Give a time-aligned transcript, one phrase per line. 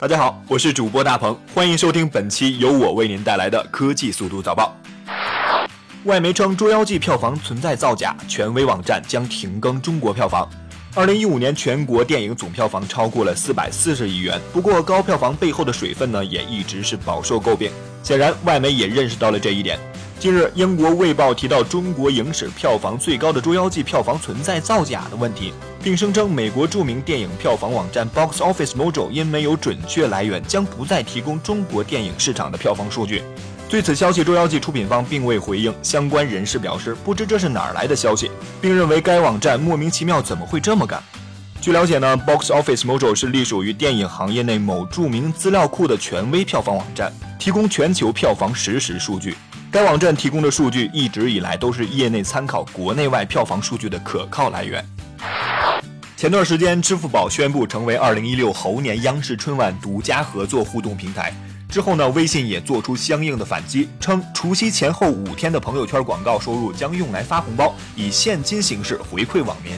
[0.00, 4.72] 大家好，我是主播大鹏，欢迎收听本期由我为您带来的科技速度早报。
[6.04, 10.48] 外媒称《捉妖记》票房存在造假，权威网站将停更中国票房。
[10.94, 17.68] 二零一五年全国电影总票房超过了四百四十亿元，不过高票房背后的水分呢，也一直是饱受诟病。
[18.04, 19.76] 显然，外媒也认识到了这一点。
[20.18, 33.22] 近日，英国《卫报》提到中国影史票房最高的《捉妖记》票房存在造假的问题，并声称美国著名电影票房网站 Box Office Mojo 因没有准确来源，将不再提供中国电影市场的票房数据。
[33.68, 35.72] 对此消息，《捉妖记》出品方并未回应。
[35.84, 38.28] 相关人士表示，不知这是哪儿来的消息，
[38.60, 41.00] 并认为该网站莫名其妙，怎么会这么干？
[41.60, 49.36] 据了解呢，Box Office Mojo 是隶属于电影行业内某著名资料库的权威票房网站，提供全球票房实时数据。
[49.70, 54.82] 该网站提供的数据一直以来都是业内参考国内外票房数据的可靠来源。
[56.16, 61.34] 前段时间，支付宝宣布成为2016猴年央视春晚独家合作互动平台。
[61.68, 69.74] 之后呢，微信也做出相应的反击，称除夕前后五天的朋友圈广告收入将用来发红包，以现金形式回馈网民。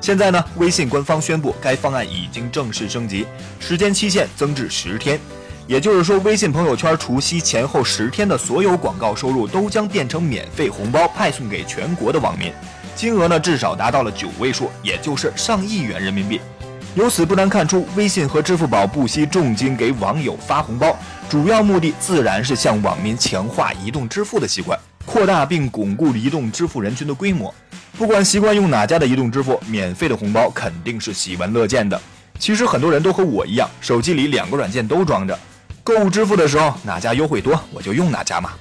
[0.00, 3.26] 现在呢，微信官方宣布该方案已经正式升级，
[3.58, 5.18] 时间期限增至十天。
[5.66, 12.52] 也就是说，微信朋友圈除夕前后十天的所有广告收入都将变成免费红包，派送给全国的网民，
[12.96, 16.40] 金额呢至少达到了九位数，也就是上亿元人民币。
[16.94, 20.94] 由此不难看出，微信和支付宝不惜重金给网友发红包，
[21.30, 27.54] 主要目的自然是向网民强化移动支付的习惯，扩大并巩固移动支付人群的规模。
[27.96, 31.98] 不管习惯用哪家的移动支付，免费的红包肯定是喜闻乐见的。
[32.38, 35.38] 其实很多人都和我一样，手机里两个软件都装着。
[35.84, 38.52] 购物支付的时候，哪家优惠多，我就用哪家嘛。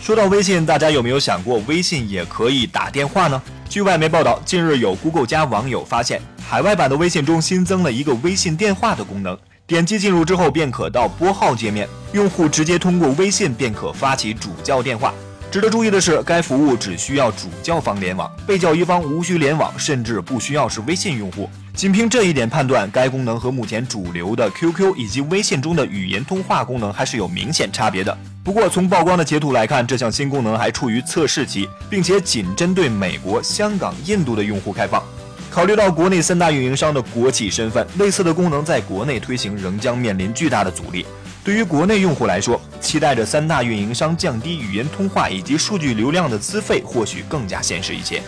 [0.00, 3.40] 说到微信，大家有没有想过，微信也可以打电话呢？
[3.68, 15.14] 据外媒报道，近日有 Google 加网友发现，海外版的微信中新增了一个微信电话的功能，点击进入之后便可到拨号界面，用户直接通过微信便可发起主叫电话。
[15.52, 21.46] 值得注意的是，该服务只需要主叫方联网，被叫一方无需联网，甚至不需要是微信用户。
[21.74, 28.16] 仅凭这一点判断，该功能和目前主流的 QQ 以及微信中的语音通话功能还是有明显差别的。
[28.42, 35.02] 不过，从曝光的截图来看，这项新功能还处于测试期，并且仅针对美国、香港、印度的用户开放。
[35.50, 41.04] 考虑到国内三大运营商的国企身份，类似的功能在国内推行仍将面临巨大的阻力。
[41.44, 48.22] 对于国内用户来说，期待着三大运营商降低语音通话以及数据流量的资费，或许更加现实一些。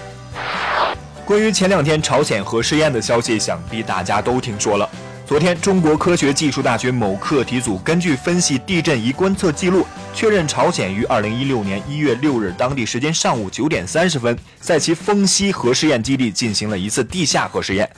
[1.25, 4.91] 关于前两天朝鲜核试验的消息，想必大家都听说了。
[5.27, 17.89] 昨天，中国科学技术大学某课题组根据分析地震仪观测记录，确认朝鲜于二零一六年一月六日当地时间上午九点三十分，在其丰西核试验基地进行了一次地下核试验。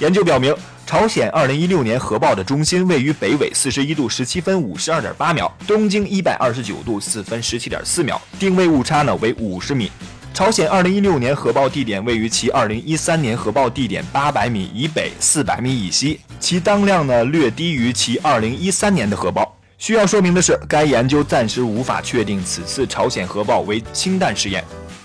[0.00, 0.52] 研究表明，
[0.84, 9.90] 朝鲜二零一六年核爆的中心位于北纬四十一度十七分五十二点八秒，东经一百二十九度四分十七点四秒，定位误差呢为五十米。
[10.34, 19.56] 朝鲜2016年核爆地点位于其2013年核爆地点800米以北400米以西，其当量呢略低于其2013年的核爆。
[19.78, 24.62] 需要说明的是，该研究暂时无法确定此次朝鲜核爆为氢弹试验。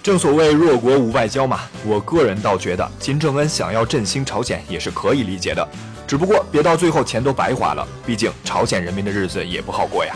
[0.08, 5.68] 正所谓弱国无外交嘛，我个人倒觉得金正恩想要振兴朝鲜也是可以理解的，
[6.08, 10.16] 只不过别到最后钱都白花了，毕竟朝鲜人民的日子也不好过呀。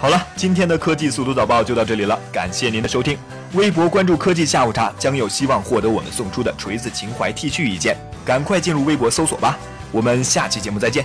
[0.00, 3.18] 好了，今天的科技速读早报就到这里了，感谢您的收听。
[3.54, 9.58] 微博关注科技下午茶，将有希望获得我们送出的锤子情怀 T 恤一件，赶快进入微博搜索吧。
[9.90, 11.04] 我们下期节目再见。